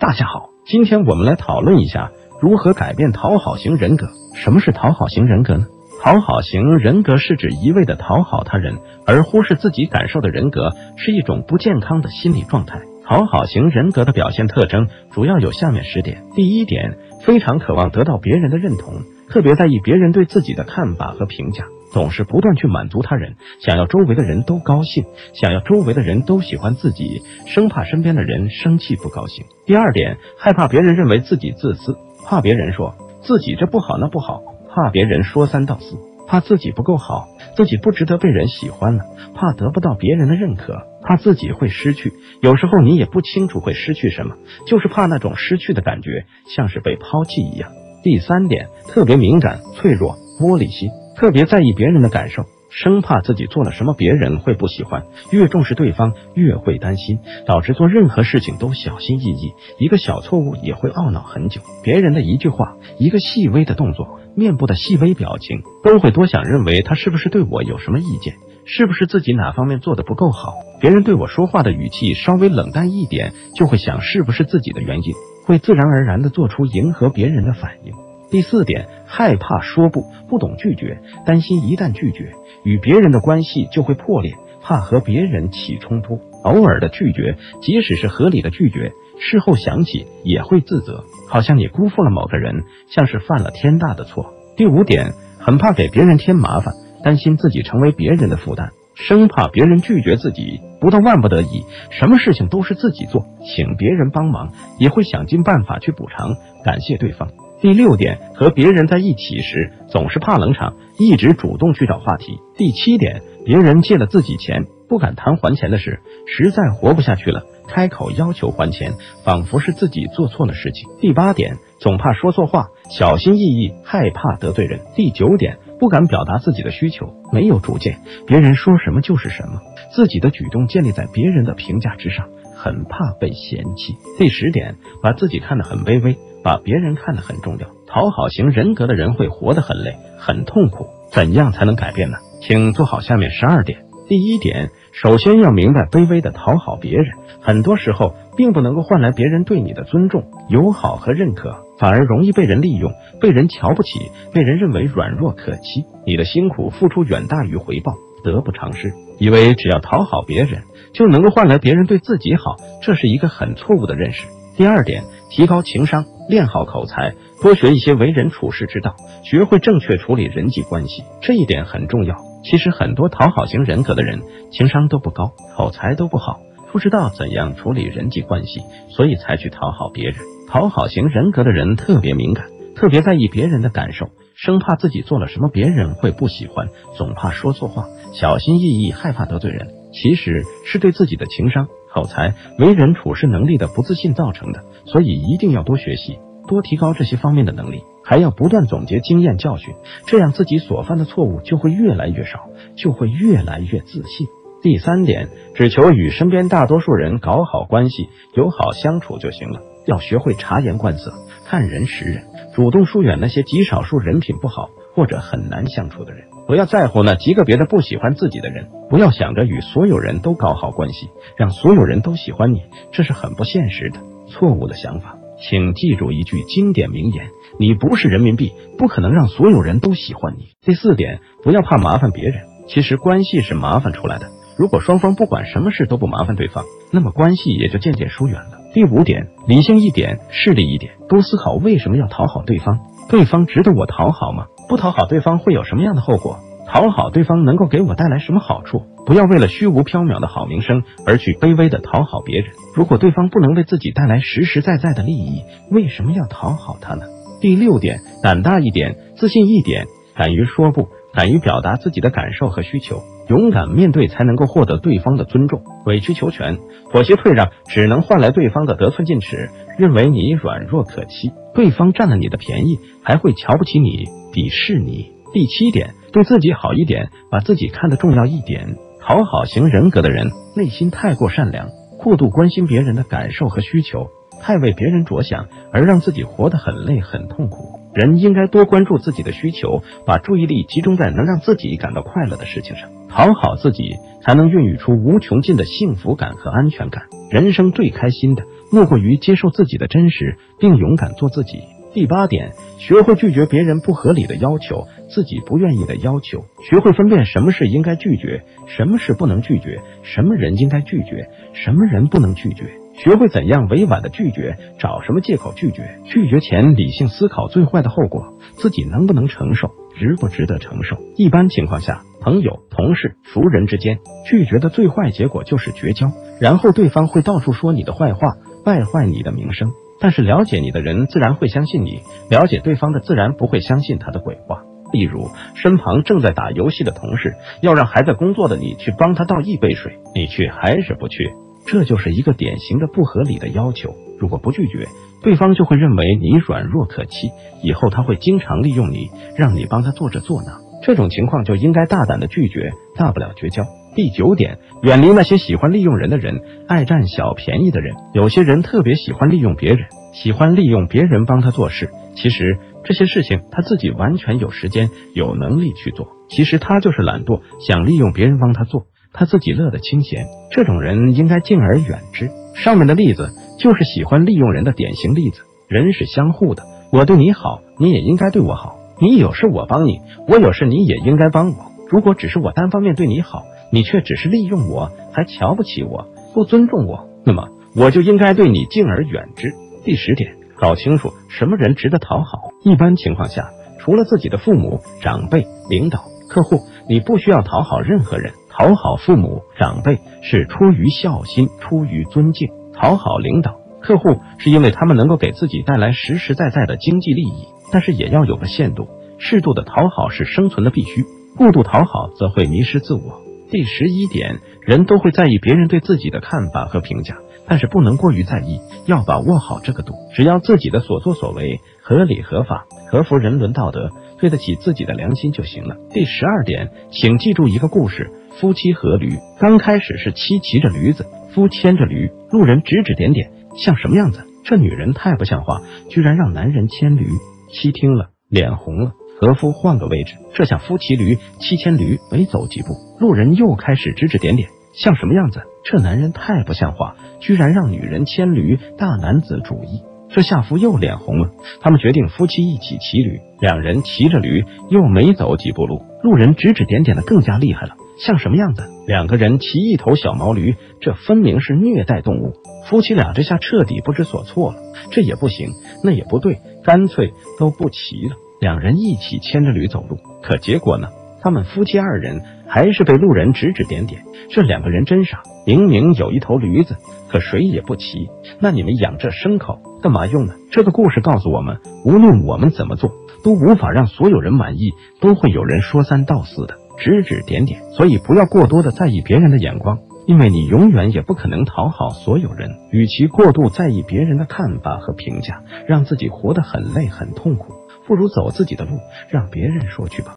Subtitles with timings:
[0.00, 4.06] 大家好，今天我们来讨论一下如何改变讨好型人格。
[4.36, 5.66] 什么是讨好型人格呢？
[6.00, 12.80] 讨好型人格是指一味的讨好他人，而忽视自己感受的人格，是一种不健康的心理状态。
[13.04, 16.22] 讨好型人格的表现特征主要有下面十点。
[16.36, 21.64] 第一点，非常渴望得到别人的认同，特别在意别人对自己的看法和评价。
[21.92, 25.04] 总是不断去满足他人，想要周围的人都高兴，
[25.34, 29.44] 想要周围的人都喜欢自己，生怕身边的人生气不高兴。
[29.66, 42.12] 第二点，害怕别人认为自己自私，怕别人说自己这不好那不好，怕别人说三道四，怕自己不够好，自己不值得被人喜欢了，怕得不到别人的认可，怕自己会失去。
[42.42, 44.36] 有时候你也不清楚会失去什么，
[44.66, 47.70] 就是怕那种失去的感觉像是被抛弃一样。
[48.04, 50.90] 第三点，特别敏感、脆弱、玻璃心。
[51.18, 55.02] 特别在意别人的感受，生怕自己做了什么别人会不喜欢。
[55.32, 59.52] 越重视对方，越会担心，导致做任何事情都小心翼翼。
[59.80, 61.60] 一个小错误也会懊恼很久。
[61.82, 70.52] 别人的一句话，一个细微的动作，面部的细微表情，都会多想认为他是不是对我有什么意见，是不是自己哪方面做的不够好。
[70.80, 75.14] 别人对我说话的语气稍微冷淡一点，就会想是不是自己的原因，
[75.46, 77.92] 会自然而然的做出迎合别人的反应。
[78.30, 82.32] 第四点，害怕说不，不懂拒绝，担心一旦拒绝，
[82.62, 86.20] 与别人的关系就会破裂，怕和别人起冲突。
[86.44, 94.34] 偶尔的拒绝，即使是合理的拒绝，事后想起也会自责，好像你辜负了某个人，像是犯了天大的错。
[94.56, 107.30] 第五点，很怕给别人添麻烦，担心自己成为别人的负担，生怕别人拒绝自己，不到万不得已，什么事情都是自己做，请别人帮忙，也会想尽办法去补偿，感谢对方。
[107.60, 112.38] 第六点，和别人在一起时总是怕冷场，一直主动去找话题。
[112.56, 118.92] 第七点，别人借了自己钱，不敢谈还钱的事，实在活不下去了，开口要求还钱，
[119.24, 120.88] 仿佛是自己做错了事情。
[121.00, 124.78] 第八点，总怕说错话，小心翼翼，害怕得罪人。
[124.94, 129.60] 第九点，不敢表达自己的需求，没有主见，别人说什么就是什么，
[129.92, 133.96] 自己的举动建立在别人的评价之上，很怕被嫌弃。
[134.16, 136.16] 第十点，把自己看得很卑微。
[136.48, 140.86] 把别人看得很重要，讨好型人格的人会活得很累、很痛苦。
[141.12, 142.16] 怎样才能改变呢？
[142.40, 143.80] 请做好下面十二点。
[144.08, 147.06] 第一点，首先要明白，卑微的讨好别人，
[147.42, 155.84] 很多时候并不能够换来别人对你的尊重、友好和认可，反而容易被人利用、被人瞧不起、被人认为软弱可欺。
[156.06, 157.92] 你的辛苦付出远大于回报，
[158.24, 158.94] 得不偿失。
[159.18, 160.62] 以为只要讨好别人
[160.94, 164.26] 就能够换来别人对自己好，这是一个很错误的认识。
[164.56, 166.04] 第二点，提高情商。
[166.28, 168.94] 练好口才，多学一些为人处事之道，
[169.24, 172.16] 学会正确处理人际关系，这一点很重要。
[172.44, 174.20] 其实很多讨好型人格的人，
[174.52, 176.40] 情商都不高，口才都不好，
[176.70, 180.16] 不知道怎样处理人际关系，所以才去讨好别人。
[180.50, 182.44] 讨好型人格的人特别敏感，
[182.76, 189.68] 特别在意别人的感受，生怕自己做了什么别人会不喜欢，总怕说错话，小心翼翼，害怕得罪人。
[189.94, 191.68] 其实是对自己的情商。
[191.92, 199.74] 口才、为人处事能力的不自信造成的，所以一定要多学习，多提高这些方面的能力，还要不断总结经验教训，
[200.06, 204.26] 这样自己所犯的错误就会越来越少，就会越来越自信。
[204.60, 211.12] 第三点，只求与身边大多数人搞好关系，友好相处就行了，要学会察言观色，
[211.46, 212.24] 看人识人，
[212.54, 216.24] 主动疏远那些极少数人品不好或者很难相处的人。
[216.48, 225.18] 不要在乎那极个别的不喜欢自己的人，不要想着与所有人都搞好关系，让所有人都喜欢你，这是很不现实的、错误的想法。
[225.42, 227.26] 请记住一句经典名言：
[227.58, 230.46] 你不是人民币，不可能让所有人都喜欢你。
[230.62, 234.30] 第四点，不要怕麻烦别人，其实关系是麻烦出来的。
[234.56, 238.58] 如果双方不管什么事都不麻烦对方，那么关系也就渐渐疏远了。
[238.72, 244.46] 第五点，理性一点，势利一点，多思考为什么要讨好对方，对方值得我讨好吗？
[244.68, 246.38] 不讨好对方会有什么样的后果？
[246.66, 248.82] 讨好对方能够给我带来什么好处？
[249.06, 252.50] 不要为了虚无缥缈的好名声而去卑微的讨好别人。
[252.76, 257.06] 如果对方不能为自己带来实实在在的利益，为什么要讨好他呢？
[257.40, 265.62] 第六点，胆大一点，自信一点，敢于说不，敢于表达自己的感受和需求，勇敢面对才能够获得对方的尊重。
[265.84, 266.58] 委曲求全、
[266.90, 271.32] 妥协退让，只能换来对方的得寸进尺，认为你软弱可欺。
[271.54, 274.06] 对方占了你的便宜，还会瞧不起你。
[274.32, 275.12] 鄙视你。
[275.32, 278.76] 第七点，对自己好一点，把自己看得重要一点。
[279.00, 284.08] 讨好型人格的人内心太过善良，过度关心别人的感受和需求，
[284.40, 287.77] 太为别人着想，而让自己活得很累很痛苦。
[287.94, 297.04] 人应该多关注自己的需求，把注意力集中在能让自己感到快乐的事情上，讨好自己，才能孕育出无穷尽的幸福感和安全感。
[297.30, 301.62] 人生最开心的，莫过于接受自己的真实，并勇敢做自己。
[301.94, 306.44] 第八点，学会拒绝别人不合理的要求，自己不愿意的要求。
[306.70, 312.64] 学会分辨什么是应该拒绝，什么是不能拒绝，什么人应该拒绝，什么人不能拒绝。
[312.98, 316.00] 学会怎样委婉的拒绝，找什么借口拒绝。
[316.04, 320.96] 拒绝前理性思考最坏的后果，自己能不能承受，值不值得承受。
[321.16, 326.10] 一般情况下，朋友、同事、熟人之间，拒绝的最坏结果就是绝交，
[326.40, 328.32] 然后对方会到处说你的坏话，
[328.64, 329.70] 败坏你的名声。
[330.00, 332.00] 但是了解你的人自然会相信你，
[332.30, 334.62] 了解对方的自然不会相信他的鬼话。
[334.92, 341.32] 例如，身旁正在打游戏的同事要让还在工作的你去帮他倒一杯水，你去还是不去？
[341.70, 343.94] 这就是一个典型的不合理的要求。
[344.18, 344.86] 如果不拒绝，
[345.22, 347.30] 对方就会认为你软弱可欺，
[347.62, 350.52] 以后他会经常利用你，让你帮他做这做那。
[350.82, 353.64] 这种情况就应该大胆的拒绝，大不了绝交。
[353.94, 357.96] 第九点，远离那些喜欢利用人的人，爱占小便宜的人。
[358.14, 361.90] 有些人特别喜欢利用别人，喜欢利用别人帮他做事。
[362.14, 366.08] 其实这些事情他自己完全有时间、有能力去做。
[366.30, 368.86] 其实他就是懒惰，想利用别人帮他做，
[369.18, 370.26] 他自己乐得清闲。
[370.52, 372.30] 这种人应该敬而远之。
[372.54, 375.40] 上面的例子就是喜欢利用人的典型例子。
[375.66, 376.62] 人是相互的，
[376.92, 378.78] 我对你好，你也应该对我好。
[379.00, 381.56] 你有事我帮你，我有事你也应该帮我。
[381.90, 383.42] 如果只是我单方面对你好，
[383.72, 389.52] 你却只是利用我，还瞧不起我，不尊重我，那么我就应该对你敬而远之。
[389.84, 392.50] 第十点，搞清楚什么人值得讨好。
[392.62, 393.50] 一般情况下，
[393.80, 398.32] 除了自己的父母、长辈、领导、客户，你不需要讨好任何人。
[398.58, 407.46] 讨好父母、长辈是出于孝心、出于尊敬；讨好领导、客户是因为他们能够给自己带来实实在在的经济利益。
[407.70, 411.04] 但是也要有个限度，适度的讨好是生存的必须，
[411.36, 413.22] 过度讨好则会迷失自我。
[413.48, 419.94] 第十一点，人都会在意别人对自己的看法和评价，但是不能过于在意，要把握好这个度。
[420.16, 423.88] 只要自己的所作所为合理合法，合乎人伦道德，
[424.18, 425.78] 对得起自己的良心就行了。
[425.88, 429.16] 第十二点，请记住一个故事：夫妻和驴。
[429.40, 434.22] 刚开始是妻骑着驴子，夫牵着驴，路人指指点点，像什么样子？
[434.44, 437.06] 这女人太不像话，居然让男人牵驴。
[437.54, 438.92] 妻听了，脸红了。
[439.18, 445.40] 和夫换个位置，这下夫骑驴，妻牵驴，没走几步，路人又开始指指点点，像什么样子？
[445.64, 449.80] 这男人太不像话，居然让女人牵驴，大男子主义。
[450.10, 451.30] 这下夫又脸红了。
[451.60, 458.62] 他们决定夫妻一起骑驴，两人骑着驴，又没走几步路，路人指指点点的更加厉害了，像什么样子？
[458.86, 462.32] 两个人骑一头小毛驴，这分明是虐待动物。
[462.66, 464.58] 夫妻俩这下彻底不知所措了，
[464.90, 465.48] 这也不行，
[465.84, 468.16] 那也不对，干脆都不骑了。
[468.40, 470.88] 两人一起牵着驴走路，可结果呢？
[471.22, 474.02] 他们夫妻二人还是被路人指指点点。
[474.30, 476.76] 这两个人真傻，明明有一头驴子，
[477.08, 478.08] 可谁也不骑。
[478.40, 480.34] 那你们养这牲口干嘛用呢？
[480.50, 482.90] 这个故事告诉我们，无论我们怎么做，
[483.24, 484.70] 都无法让所有人满意，
[485.00, 487.62] 都会有人说三道四的，指指点点。
[487.72, 492.50] 所以不要过多的在意别人的眼光，因为你永远也不可能讨好所有人。
[492.70, 497.54] 与其过度在意别人的看法和评价，让自己活得很累很痛苦。
[497.86, 498.72] 不如走自己的路，
[499.08, 500.06] 让别人说去吧。